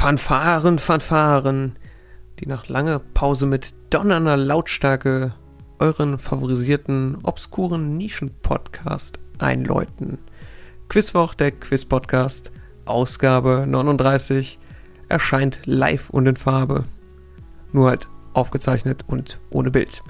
[0.00, 1.76] Fanfaren, Fanfaren,
[2.38, 5.34] die nach langer Pause mit donnernder Lautstärke
[5.78, 10.16] euren favorisierten, obskuren Nischen-Podcast einläuten.
[10.88, 12.50] Quizwoch, der Quiz-Podcast,
[12.86, 14.58] Ausgabe 39,
[15.10, 16.84] erscheint live und in Farbe.
[17.70, 20.02] Nur halt aufgezeichnet und ohne Bild.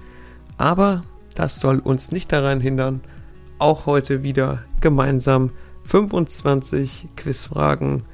[0.57, 1.02] Aber
[1.34, 3.00] das soll uns nicht daran hindern,
[3.59, 5.50] auch heute wieder gemeinsam
[5.86, 8.04] 25 Quizfragen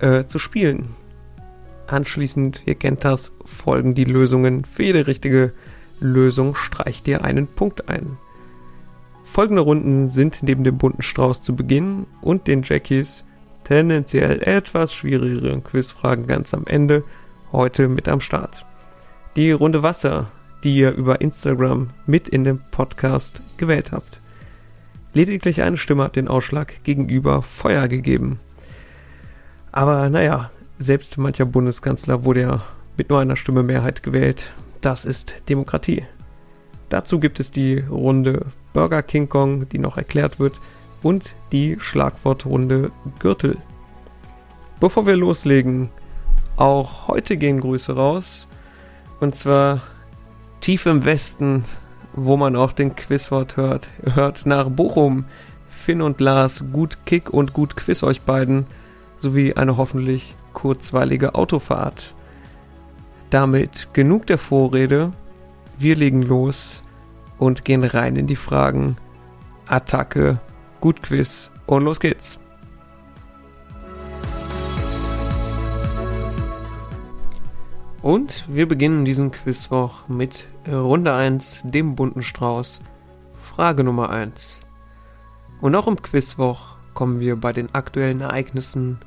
[0.00, 0.88] äh, zu spielen.
[1.86, 4.64] Anschließend, ihr kennt das, folgen die Lösungen.
[4.64, 5.52] Für jede richtige
[6.00, 8.18] Lösung streicht ihr einen Punkt ein.
[9.24, 13.24] Folgende Runden sind neben dem bunten Strauß zu Beginn und den Jackies
[13.64, 17.02] tendenziell etwas schwierigeren Quizfragen ganz am Ende
[17.50, 18.64] heute mit am Start.
[19.36, 20.28] Die Runde Wasser,
[20.62, 24.20] die ihr über Instagram mit in dem Podcast gewählt habt.
[25.12, 28.38] Lediglich eine Stimme hat den Ausschlag gegenüber Feuer gegeben.
[29.72, 32.62] Aber naja, selbst mancher Bundeskanzler wurde ja
[32.96, 34.52] mit nur einer Stimme Mehrheit gewählt.
[34.80, 36.04] Das ist Demokratie.
[36.88, 40.60] Dazu gibt es die Runde Burger King Kong, die noch erklärt wird,
[41.02, 43.58] und die Schlagwortrunde Gürtel.
[44.80, 45.90] Bevor wir loslegen,
[46.56, 48.46] auch heute gehen Grüße raus.
[49.20, 49.82] Und zwar
[50.60, 51.64] tief im Westen,
[52.14, 53.88] wo man auch den Quizwort hört.
[54.02, 55.24] Hört nach Bochum.
[55.68, 58.66] Finn und Lars, gut Kick und gut Quiz euch beiden,
[59.20, 62.14] sowie eine hoffentlich kurzweilige Autofahrt.
[63.30, 65.12] Damit genug der Vorrede.
[65.78, 66.82] Wir legen los
[67.38, 68.96] und gehen rein in die Fragen.
[69.66, 70.38] Attacke,
[70.80, 72.38] gut Quiz und los geht's.
[78.02, 82.80] Und wir beginnen diesen Quizwoch mit Runde 1, dem bunten Strauß.
[83.40, 84.60] Frage Nummer 1.
[85.62, 88.98] Und auch im Quizwoch kommen wir bei den aktuellen Ereignissen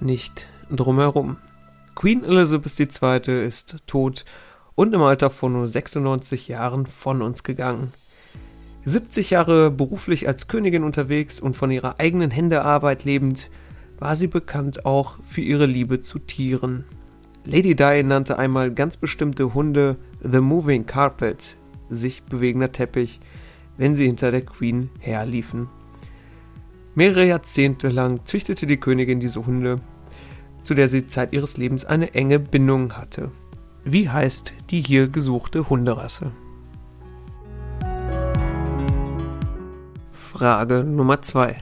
[0.00, 1.36] nicht drumherum.
[1.94, 3.46] Queen Elizabeth II.
[3.46, 4.24] ist tot
[4.74, 7.92] und im Alter von nur 96 Jahren von uns gegangen.
[8.84, 13.48] 70 Jahre beruflich als Königin unterwegs und von ihrer eigenen Händearbeit lebend,
[13.98, 16.84] war sie bekannt auch für ihre Liebe zu Tieren.
[17.44, 21.56] Lady Di nannte einmal ganz bestimmte Hunde The Moving Carpet,
[21.88, 23.20] sich bewegender Teppich,
[23.76, 25.68] wenn sie hinter der Queen herliefen.
[26.94, 29.80] Mehrere Jahrzehnte lang züchtete die Königin diese Hunde
[30.64, 33.30] zu der sie Zeit ihres Lebens eine enge Bindung hatte.
[33.84, 36.32] Wie heißt die hier gesuchte Hunderasse?
[40.10, 41.56] Frage Nummer 2.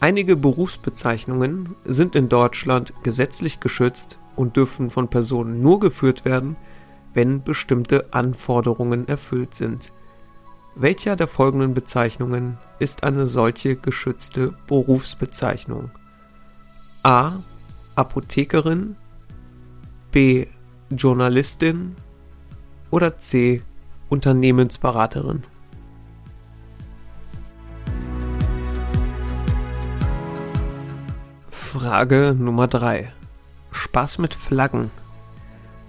[0.00, 6.56] Einige Berufsbezeichnungen sind in Deutschland gesetzlich geschützt und dürfen von Personen nur geführt werden,
[7.14, 9.92] wenn bestimmte Anforderungen erfüllt sind.
[10.74, 15.90] Welcher der folgenden Bezeichnungen ist eine solche geschützte Berufsbezeichnung?
[17.04, 17.32] A.
[17.94, 18.96] Apothekerin,
[20.10, 20.46] B.
[20.90, 21.96] Journalistin
[22.90, 23.62] oder C.
[24.08, 25.44] Unternehmensberaterin?
[31.50, 33.12] Frage Nummer 3.
[33.70, 34.90] Spaß mit Flaggen.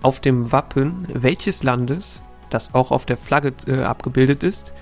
[0.01, 4.73] Auf dem Wappen welches Landes, das auch auf der Flagge äh, abgebildet ist,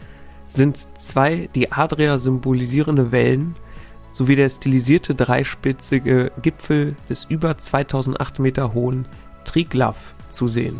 [0.48, 3.56] sind zwei die Adria symbolisierende Wellen
[4.12, 9.06] sowie der stilisierte dreispitzige Gipfel des über 2008 Meter hohen
[9.46, 10.78] Triglav zu sehen.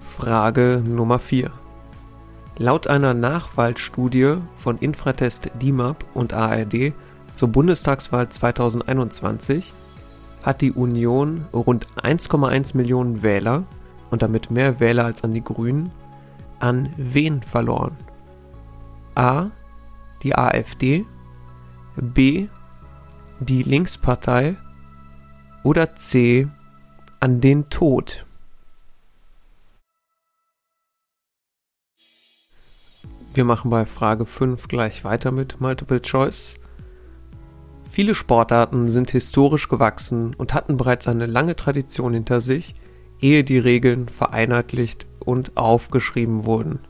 [0.00, 1.50] Frage Nummer 4.
[2.58, 6.92] Laut einer Nachwahlstudie von Infratest DIMAP und ARD
[7.34, 9.72] zur Bundestagswahl 2021
[10.42, 13.64] hat die Union rund 1,1 Millionen Wähler
[14.10, 15.90] und damit mehr Wähler als an die Grünen
[16.60, 17.96] an wen verloren?
[19.14, 19.50] A.
[20.22, 21.06] Die AfD,
[21.96, 22.48] B.
[23.40, 24.56] Die Linkspartei
[25.64, 26.48] oder C.
[27.18, 28.24] An den Tod?
[33.32, 36.58] Wir machen bei Frage 5 gleich weiter mit Multiple Choice.
[37.90, 42.74] Viele Sportarten sind historisch gewachsen und hatten bereits eine lange Tradition hinter sich,
[43.20, 46.80] ehe die Regeln vereinheitlicht und aufgeschrieben wurden.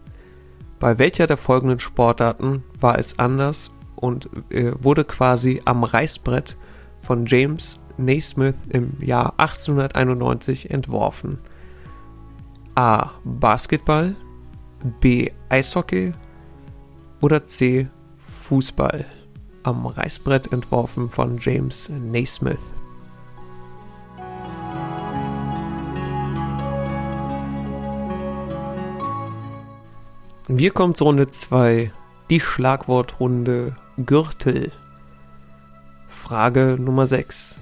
[0.79, 6.57] Bei welcher der folgenden Sportarten war es anders und äh, wurde quasi am Reißbrett
[7.01, 11.39] von James Naismith im Jahr 1891 entworfen?
[12.75, 13.11] A.
[13.25, 14.15] Basketball,
[15.01, 15.31] B.
[15.51, 16.13] Eishockey
[17.21, 17.89] oder C.
[18.45, 19.05] Fußball?
[19.63, 22.80] Am Reißbrett entworfen von James Naismith.
[30.53, 31.93] Wir kommen zu Runde 2,
[32.29, 34.73] die Schlagwortrunde Gürtel.
[36.09, 37.55] Frage Nummer 6.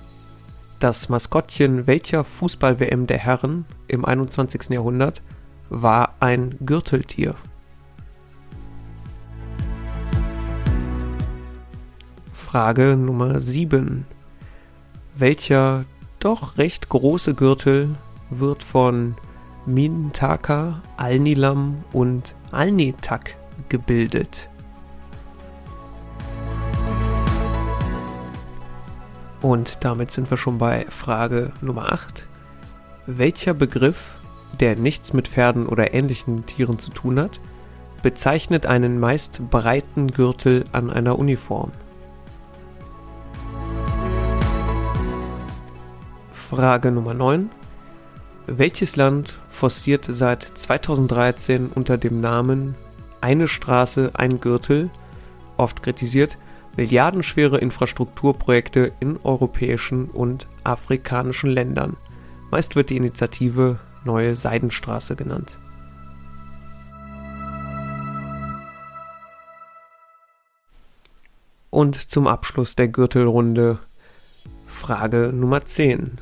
[0.81, 4.71] Das Maskottchen welcher Fußball-WM der Herren im 21.
[4.71, 5.21] Jahrhundert
[5.69, 7.35] war ein Gürteltier?
[12.33, 14.07] Frage Nummer 7.
[15.15, 15.85] Welcher
[16.21, 17.91] doch recht große Gürtel
[18.31, 19.15] wird von
[19.69, 23.37] Mintaka, Alnilam und Alnitak
[23.69, 24.49] gebildet?
[29.43, 32.27] Und damit sind wir schon bei Frage Nummer 8.
[33.07, 34.17] Welcher Begriff,
[34.59, 37.39] der nichts mit Pferden oder ähnlichen Tieren zu tun hat,
[38.03, 41.73] bezeichnet einen meist breiten Gürtel an einer Uniform?
[46.33, 47.51] Frage Nummer 9.
[48.47, 52.77] Welches Land forciert seit 2013 unter dem Namen
[53.21, 54.89] Eine Straße, ein Gürtel,
[55.57, 56.39] oft kritisiert,
[56.77, 61.97] milliardenschwere Infrastrukturprojekte in europäischen und afrikanischen Ländern.
[62.53, 65.59] Meist wird die Initiative Neue Seidenstraße genannt.
[71.69, 73.81] Und zum Abschluss der Gürtelrunde
[74.67, 76.21] Frage Nummer 10.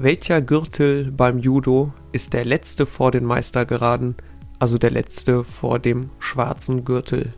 [0.00, 4.14] Welcher Gürtel beim Judo ist der letzte vor den Meistergeraden,
[4.60, 7.34] also der letzte vor dem schwarzen Gürtel?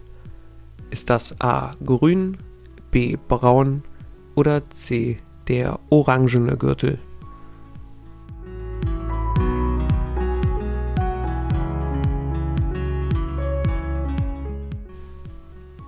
[0.90, 2.36] Ist das A grün,
[2.90, 3.82] B braun
[4.34, 6.98] oder C der orangene Gürtel?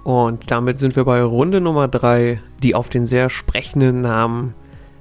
[0.05, 4.55] Und damit sind wir bei Runde Nummer 3, die auf den sehr sprechenden Namen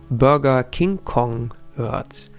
[0.09, 2.31] Burger King Kong hört.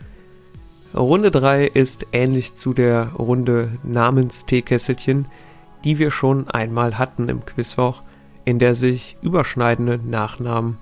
[0.94, 5.27] Runde 3 ist ähnlich zu der Runde Namens Teekesselchen,
[5.85, 8.03] die wir schon einmal hatten im Quizwoch,
[8.44, 10.79] in der sich überschneidende Nachnamen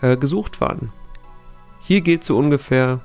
[0.00, 0.92] äh, gesucht waren.
[1.80, 3.00] Hier geht so ungefähr,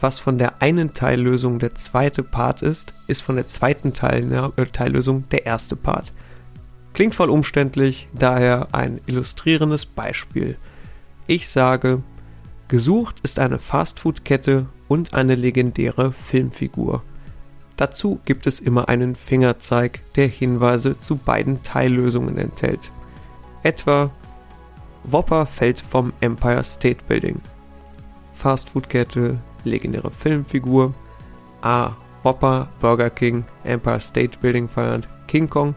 [0.00, 4.66] was von der einen Teillösung der zweite Part ist, ist von der zweiten Teil, äh,
[4.66, 6.12] Teillösung der erste Part.
[6.92, 10.56] Klingt voll umständlich, daher ein illustrierendes Beispiel.
[11.26, 12.02] Ich sage,
[12.68, 17.02] gesucht ist eine Fastfood-Kette und eine legendäre Filmfigur.
[17.76, 22.92] Dazu gibt es immer einen Fingerzeig, der Hinweise zu beiden Teillösungen enthält.
[23.62, 24.10] Etwa
[25.04, 27.40] Whopper fällt vom Empire State Building.
[28.32, 30.94] Fastfood-Kette, legendäre Filmfigur.
[31.62, 31.92] A.
[32.22, 35.74] Whopper, Burger King, Empire State Building feiert King Kong.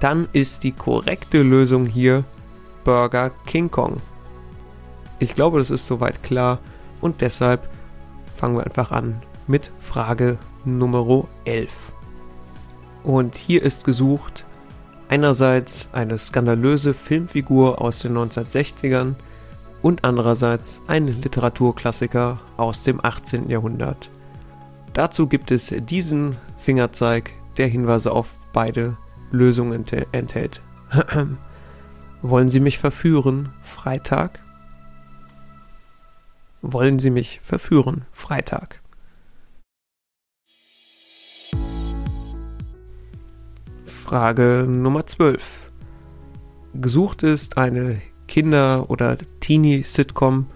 [0.00, 2.24] Dann ist die korrekte Lösung hier
[2.84, 3.96] Burger King Kong.
[5.22, 6.58] Ich glaube, das ist soweit klar
[7.00, 7.68] und deshalb
[8.34, 11.92] fangen wir einfach an mit Frage Nummer 11.
[13.04, 14.44] Und hier ist gesucht
[15.08, 19.14] einerseits eine skandalöse Filmfigur aus den 1960ern
[19.80, 23.48] und andererseits ein Literaturklassiker aus dem 18.
[23.48, 24.10] Jahrhundert.
[24.92, 28.96] Dazu gibt es diesen Fingerzeig, der Hinweise auf beide
[29.30, 30.62] Lösungen enthält.
[32.22, 33.52] Wollen Sie mich verführen?
[33.62, 34.40] Freitag?
[36.62, 38.06] Wollen Sie mich verführen?
[38.12, 38.80] Freitag.
[43.84, 45.72] Frage Nummer 12.
[46.74, 50.46] Gesucht ist eine Kinder- oder Teenie-Sitcom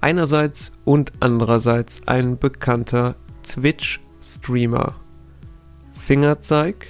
[0.00, 4.96] einerseits und andererseits ein bekannter Twitch-Streamer.
[5.92, 6.86] Fingerzeig.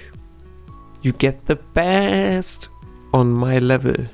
[1.01, 2.71] You get the best
[3.11, 4.09] on my level.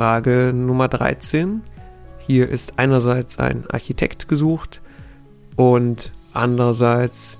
[0.00, 1.60] Frage Nummer 13.
[2.20, 4.80] Hier ist einerseits ein Architekt gesucht
[5.56, 7.36] und andererseits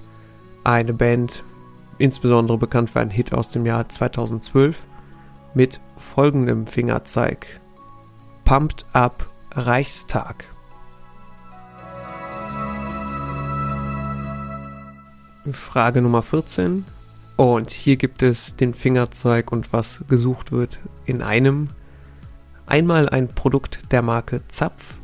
[0.63, 1.43] eine Band,
[1.97, 4.85] insbesondere bekannt für einen Hit aus dem Jahr 2012,
[5.55, 7.47] mit folgendem Fingerzeig.
[8.45, 10.45] Pumped Up Reichstag.
[15.51, 16.85] Frage Nummer 14.
[17.39, 21.71] Und hier gibt es den Fingerzeig und was gesucht wird in einem
[22.71, 25.01] Einmal ein Produkt der Marke Zapf,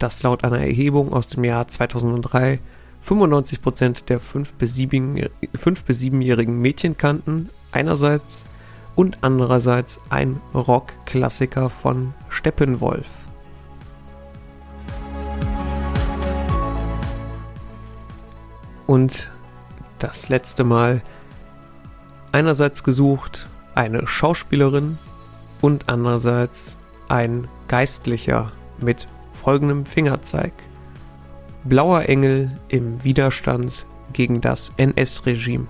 [0.00, 2.58] das laut einer Erhebung aus dem Jahr 2003
[3.06, 8.44] 95% der 5- bis 7-jährigen Mädchen kannten, einerseits
[8.96, 13.06] und andererseits ein Rockklassiker von Steppenwolf.
[18.88, 19.30] Und
[20.00, 21.00] das letzte Mal
[22.32, 24.98] einerseits gesucht eine Schauspielerin
[25.60, 26.76] und andererseits
[27.08, 30.52] ein Geistlicher mit folgendem Fingerzeig.
[31.64, 35.66] Blauer Engel im Widerstand gegen das NS-Regime.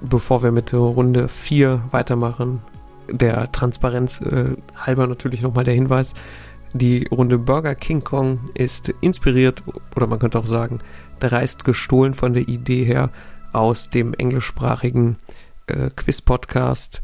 [0.00, 2.60] Bevor wir mit Runde 4 weitermachen,
[3.08, 6.14] der Transparenz äh, halber natürlich nochmal der Hinweis,
[6.74, 9.62] die Runde Burger King Kong ist inspiriert,
[9.94, 10.78] oder man könnte auch sagen,
[11.20, 13.10] dreist gestohlen von der Idee her
[13.52, 15.16] aus dem englischsprachigen
[15.66, 17.02] äh, Quiz-Podcast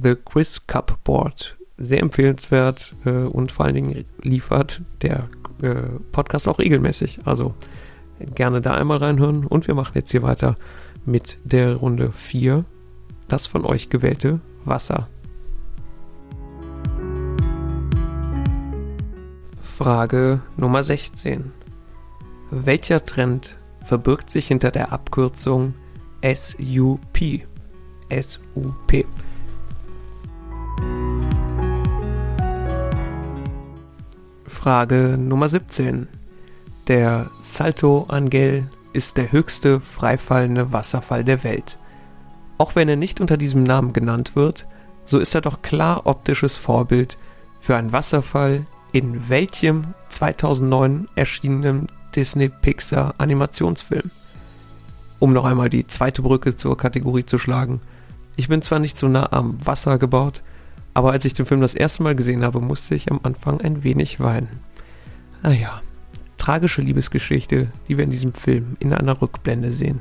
[0.00, 1.56] The Quiz Cup Board.
[1.76, 5.28] Sehr empfehlenswert äh, und vor allen Dingen liefert der
[5.62, 5.74] äh,
[6.12, 7.20] Podcast auch regelmäßig.
[7.24, 7.54] Also
[8.34, 9.44] gerne da einmal reinhören.
[9.44, 10.56] Und wir machen jetzt hier weiter
[11.04, 12.64] mit der Runde 4.
[13.28, 15.08] Das von euch gewählte Wasser.
[19.78, 21.52] Frage Nummer 16.
[22.50, 25.74] Welcher Trend verbirgt sich hinter der Abkürzung
[26.20, 27.46] SUP?
[28.10, 29.06] SUP.
[34.48, 36.08] Frage Nummer 17.
[36.88, 41.78] Der Salto Angel ist der höchste freifallende Wasserfall der Welt.
[42.58, 44.66] Auch wenn er nicht unter diesem Namen genannt wird,
[45.04, 47.16] so ist er doch klar optisches Vorbild
[47.60, 54.10] für einen Wasserfall in welchem 2009 erschienenen Disney Pixar Animationsfilm?
[55.18, 57.80] Um noch einmal die zweite Brücke zur Kategorie zu schlagen.
[58.36, 60.42] Ich bin zwar nicht so nah am Wasser gebaut,
[60.94, 63.84] aber als ich den Film das erste Mal gesehen habe, musste ich am Anfang ein
[63.84, 64.60] wenig weinen.
[65.42, 65.80] Naja,
[66.38, 70.00] tragische Liebesgeschichte, die wir in diesem Film in einer Rückblende sehen.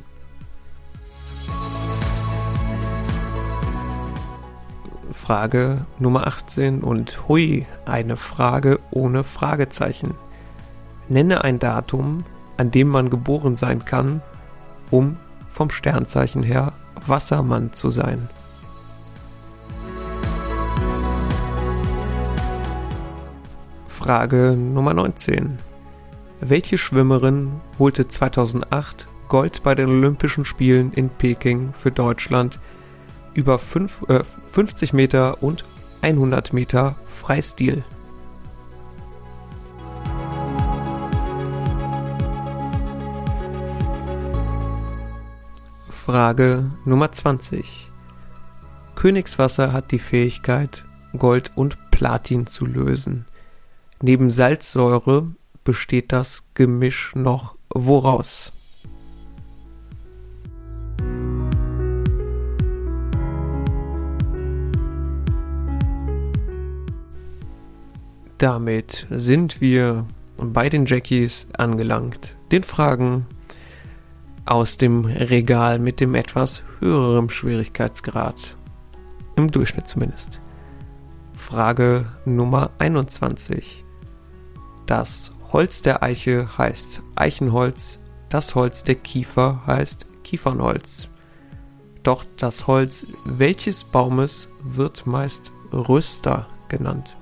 [5.28, 10.14] Frage Nummer 18 und hui, eine Frage ohne Fragezeichen.
[11.10, 12.24] Nenne ein Datum,
[12.56, 14.22] an dem man geboren sein kann,
[14.90, 15.18] um
[15.52, 16.72] vom Sternzeichen her
[17.06, 18.30] Wassermann zu sein.
[23.90, 25.60] Frage Nummer 19.
[26.40, 32.62] Welche Schwimmerin holte 2008 Gold bei den Olympischen Spielen in Peking für Deutschland
[33.38, 35.64] über 5, äh, 50 Meter und
[36.02, 37.84] 100 Meter Freistil.
[45.88, 47.90] Frage Nummer 20.
[48.96, 50.84] Königswasser hat die Fähigkeit,
[51.16, 53.28] Gold und Platin zu lösen.
[54.02, 55.28] Neben Salzsäure
[55.64, 58.52] besteht das Gemisch noch woraus?
[68.38, 70.06] Damit sind wir
[70.38, 72.36] bei den Jackies angelangt.
[72.52, 73.26] Den Fragen
[74.46, 78.56] aus dem Regal mit dem etwas höherem Schwierigkeitsgrad.
[79.36, 80.40] Im Durchschnitt zumindest.
[81.34, 83.84] Frage Nummer 21.
[84.86, 91.10] Das Holz der Eiche heißt Eichenholz, das Holz der Kiefer heißt Kiefernholz.
[92.04, 97.18] Doch das Holz welches Baumes wird meist Rüster genannt?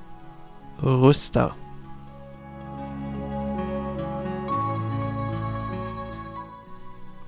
[0.82, 1.56] Rüster.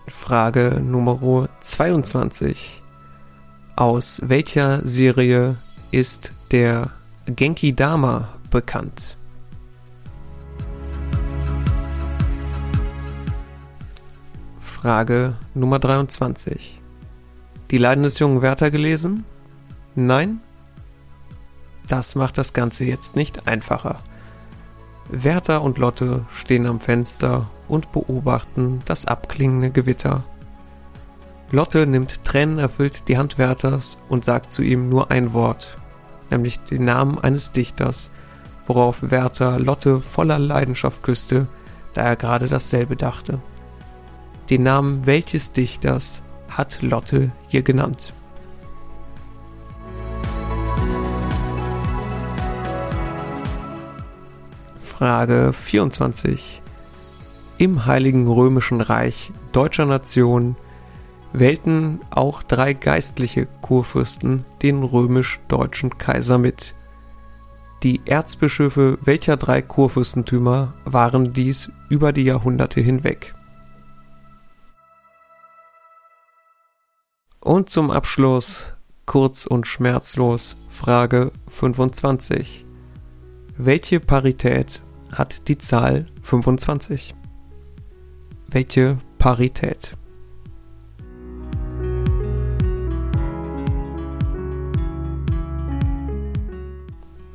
[0.07, 2.83] Frage Nummer 22.
[3.75, 5.55] Aus welcher Serie
[5.91, 6.91] ist der
[7.25, 9.15] Genki Dama bekannt?
[14.59, 16.81] Frage Nummer 23.
[17.71, 19.25] Die Leiden des jungen Werther gelesen?
[19.95, 20.41] Nein?
[21.87, 23.99] Das macht das Ganze jetzt nicht einfacher.
[25.09, 30.23] Werther und Lotte stehen am Fenster und beobachten das abklingende Gewitter.
[31.49, 35.77] Lotte nimmt tränenerfüllt die Hand Werthers und sagt zu ihm nur ein Wort,
[36.29, 38.11] nämlich den Namen eines Dichters,
[38.65, 41.47] worauf Werther Lotte voller Leidenschaft küsste,
[41.93, 43.39] da er gerade dasselbe dachte.
[44.49, 48.13] Den Namen welches Dichters hat Lotte hier genannt?
[54.97, 56.59] Frage 24.
[57.59, 60.55] Im Heiligen Römischen Reich deutscher Nation
[61.33, 66.73] wählten auch drei geistliche Kurfürsten den römisch-deutschen Kaiser mit.
[67.83, 73.35] Die Erzbischöfe welcher drei Kurfürstentümer waren dies über die Jahrhunderte hinweg?
[77.39, 78.73] Und zum Abschluss
[79.05, 82.65] kurz und schmerzlos Frage 25.
[83.59, 87.15] Welche Parität hat die Zahl 25.
[88.49, 89.93] Welche Parität?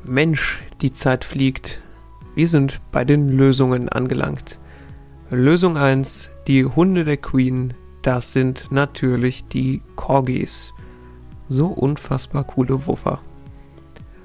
[0.05, 1.81] Mensch, die Zeit fliegt.
[2.35, 4.59] Wir sind bei den Lösungen angelangt.
[5.31, 10.75] Lösung 1, die Hunde der Queen, das sind natürlich die Corgis.
[11.49, 13.21] So unfassbar coole Wuffer.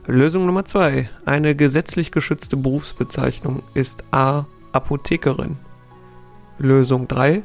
[0.09, 4.45] Lösung Nummer 2, eine gesetzlich geschützte Berufsbezeichnung ist A.
[4.71, 5.57] Apothekerin.
[6.57, 7.43] Lösung 3,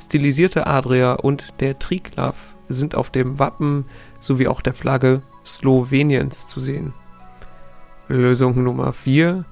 [0.00, 3.84] stilisierte Adria und der Triglav sind auf dem Wappen
[4.20, 6.94] sowie auch der Flagge Sloweniens zu sehen.
[8.06, 9.44] Lösung Nummer 4.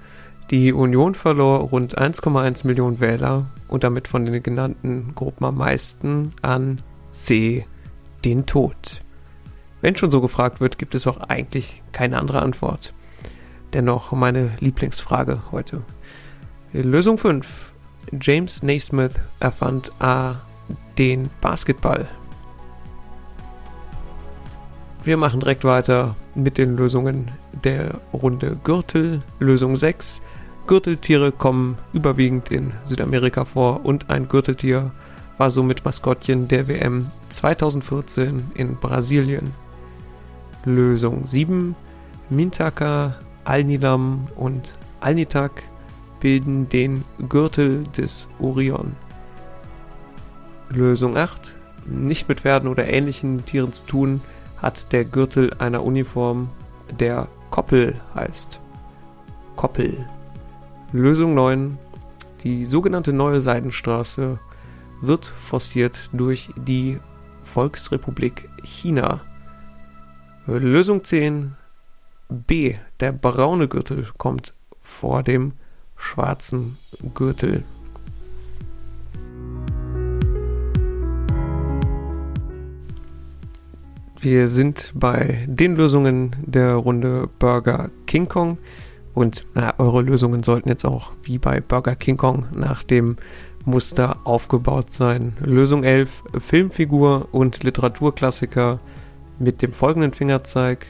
[0.52, 6.32] Die Union verlor rund 1,1 Millionen Wähler und damit von den genannten Gruppen am meisten
[6.42, 7.66] an C.
[8.24, 9.00] Den Tod.
[9.80, 12.94] Wenn schon so gefragt wird, gibt es auch eigentlich keine andere Antwort.
[13.72, 15.82] Dennoch meine Lieblingsfrage heute.
[16.72, 17.72] Lösung 5.
[18.20, 20.36] James Naismith erfand A.
[20.98, 22.08] den Basketball.
[25.04, 27.30] Wir machen direkt weiter mit den Lösungen
[27.64, 29.22] der Runde Gürtel.
[29.38, 30.20] Lösung 6.
[30.66, 34.90] Gürteltiere kommen überwiegend in Südamerika vor und ein Gürteltier
[35.38, 39.52] war somit Maskottchen der WM 2014 in Brasilien.
[40.66, 41.76] Lösung 7.
[42.28, 45.62] Mintaka, Alnilam und Alnitak
[46.18, 48.96] bilden den Gürtel des Orion.
[50.68, 51.54] Lösung 8.
[51.86, 54.20] Nicht mit Pferden oder ähnlichen Tieren zu tun,
[54.60, 56.48] hat der Gürtel einer Uniform,
[56.98, 58.60] der Koppel heißt.
[59.54, 60.04] Koppel.
[60.90, 61.78] Lösung 9.
[62.42, 64.40] Die sogenannte Neue Seidenstraße
[65.00, 66.98] wird forciert durch die
[67.44, 69.20] Volksrepublik China.
[70.48, 71.54] Lösung 10.
[72.28, 72.76] B.
[73.00, 75.54] Der braune Gürtel kommt vor dem
[75.96, 76.76] schwarzen
[77.14, 77.64] Gürtel.
[84.20, 88.58] Wir sind bei den Lösungen der Runde Burger King Kong.
[89.14, 93.16] Und na, eure Lösungen sollten jetzt auch wie bei Burger King Kong nach dem
[93.64, 95.36] Muster aufgebaut sein.
[95.40, 98.78] Lösung 11, Filmfigur und Literaturklassiker
[99.38, 100.86] mit dem folgenden Fingerzeig.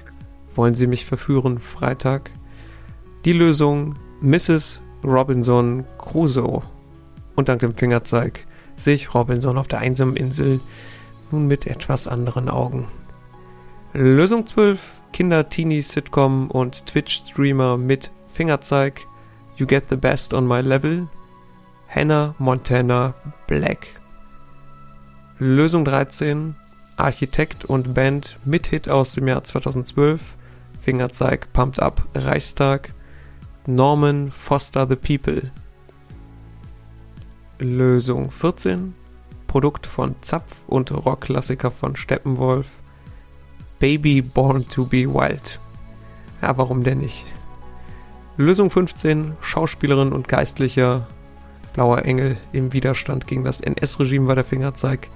[0.54, 1.58] Wollen Sie mich verführen?
[1.58, 2.30] Freitag.
[3.24, 4.80] Die Lösung Mrs.
[5.04, 6.62] Robinson Crusoe.
[7.34, 10.60] Und dank dem Fingerzeig sehe ich Robinson auf der einsamen Insel
[11.30, 12.86] nun mit etwas anderen Augen.
[13.92, 19.00] Lösung 12, Kinder-Teenie-Sitcom und Twitch-Streamer mit Fingerzeig.
[19.56, 21.08] You get the best on my level.
[21.88, 23.14] Hannah Montana
[23.46, 23.86] Black.
[25.38, 26.54] Lösung 13,
[26.96, 30.20] Architekt und Band mit Hit aus dem Jahr 2012.
[30.80, 32.92] Fingerzeig Pumped Up Reichstag.
[33.66, 35.50] Norman Foster the People.
[37.58, 38.94] Lösung 14,
[39.46, 42.80] Produkt von Zapf und Rockklassiker von Steppenwolf.
[43.78, 45.58] Baby Born to be Wild.
[46.42, 47.26] Ja, warum denn nicht?
[48.36, 51.06] Lösung 15, Schauspielerin und Geistlicher,
[51.72, 55.08] Blauer Engel im Widerstand gegen das NS-Regime war der Fingerzeig,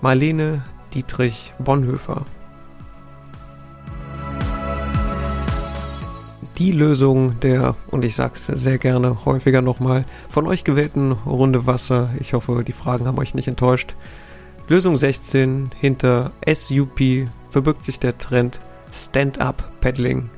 [0.00, 0.64] Marlene
[0.96, 2.24] Dietrich Bonhoeffer.
[6.56, 12.08] Die Lösung der, und ich sag's sehr gerne häufiger nochmal, von euch gewählten Runde Wasser.
[12.18, 13.94] Ich hoffe, die Fragen haben euch nicht enttäuscht.
[14.68, 18.58] Lösung 16 hinter SUP verbirgt sich der Trend
[18.90, 20.30] Stand-Up-Paddling.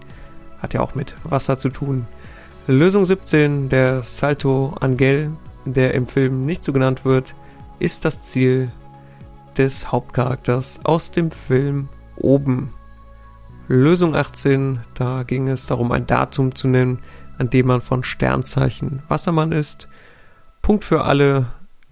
[0.59, 2.09] Hat ja auch mit Wasser zu tun.
[2.67, 5.31] Lösung 17, der Salto Angel,
[5.65, 7.37] der im Film nicht so genannt wird,
[7.79, 8.73] ist das Ziel
[9.59, 12.73] des Hauptcharakters aus dem Film Oben.
[13.67, 17.01] Lösung 18, da ging es darum, ein Datum zu nennen,
[17.37, 19.89] an dem man von Sternzeichen Wassermann ist.
[20.63, 21.47] Punkt für alle,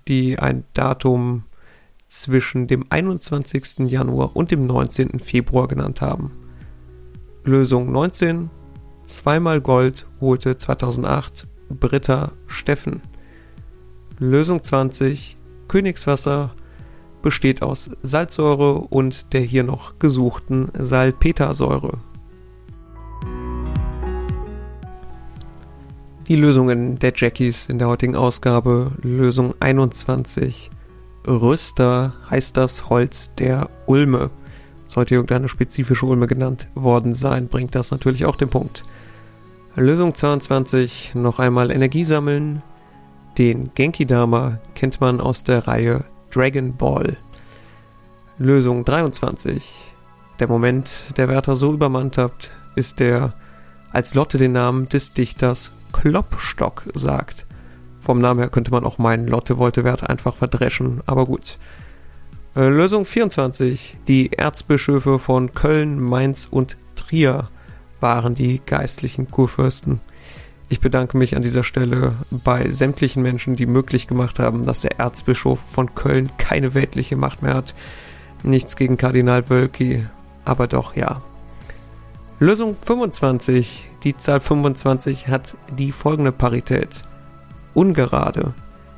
[0.08, 1.42] die ein Datum
[2.08, 3.90] zwischen dem 21.
[3.90, 5.18] Januar und dem 19.
[5.18, 6.32] Februar genannt haben.
[7.44, 8.50] Lösung 19.
[9.02, 13.02] Zweimal Gold holte 2008 Britta Steffen.
[14.18, 15.36] Lösung 20.
[15.68, 16.54] Königswasser
[17.22, 21.98] besteht aus Salzsäure und der hier noch gesuchten Salpetersäure.
[26.28, 30.70] Die Lösungen der Jackies in der heutigen Ausgabe Lösung 21
[31.26, 34.30] Röster heißt das Holz der Ulme.
[34.88, 38.82] Sollte irgendeine spezifische Ulme genannt worden sein, bringt das natürlich auch den Punkt.
[39.76, 42.62] Lösung 22, noch einmal Energie sammeln.
[43.38, 46.04] Den Genki-Dama kennt man aus der Reihe
[46.36, 47.16] Dragon Ball.
[48.36, 49.94] Lösung 23.
[50.38, 53.32] Der Moment, der Wärter so übermannt hat, ist der,
[53.90, 57.46] als Lotte den Namen des Dichters Klopstock sagt.
[58.00, 61.56] Vom Namen her könnte man auch meinen, Lotte wollte Wert einfach verdreschen, aber gut.
[62.54, 63.96] Äh, Lösung 24.
[64.06, 67.48] Die Erzbischöfe von Köln, Mainz und Trier
[67.98, 70.00] waren die geistlichen Kurfürsten.
[70.68, 74.98] Ich bedanke mich an dieser Stelle bei sämtlichen Menschen, die möglich gemacht haben, dass der
[74.98, 77.74] Erzbischof von Köln keine weltliche Macht mehr hat.
[78.42, 80.06] Nichts gegen Kardinal Wölki,
[80.44, 81.22] aber doch ja.
[82.40, 83.88] Lösung 25.
[84.02, 87.04] Die Zahl 25 hat die folgende Parität.
[87.72, 88.52] Ungerade.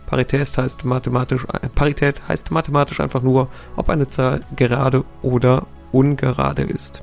[0.07, 7.03] Parität heißt mathematisch, Parität heißt mathematisch einfach nur, ob eine Zahl gerade oder ungerade ist.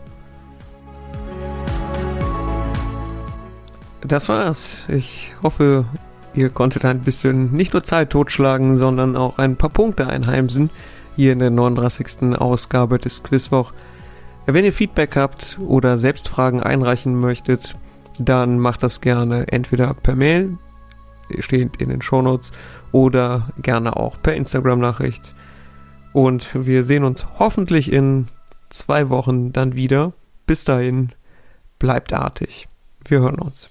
[4.08, 4.84] Das war's.
[4.88, 5.86] Ich hoffe,
[6.36, 10.70] ihr konntet ein bisschen nicht nur Zeit totschlagen, sondern auch ein paar Punkte einheimsen
[11.16, 12.36] hier in der 39.
[12.36, 13.72] Ausgabe des Quizwoch.
[14.46, 17.76] Wenn ihr Feedback habt oder selbst Fragen einreichen möchtet,
[18.20, 20.58] dann macht das gerne entweder per Mail,
[21.40, 22.52] steht in den Shownotes,
[22.92, 25.34] oder gerne auch per Instagram-Nachricht.
[26.14, 28.28] Und wir sehen uns hoffentlich in
[28.70, 30.14] zwei Wochen dann wieder.
[30.46, 31.10] Bis dahin,
[31.80, 32.68] bleibt artig.
[33.04, 33.68] Wir hören uns.